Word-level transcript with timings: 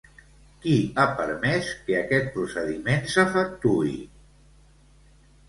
Qui 0.61 0.77
ha 0.95 1.03
permès 1.19 1.69
que 1.89 1.97
aquest 1.99 2.31
procediment 2.39 3.07
s'efectuï? 3.17 3.95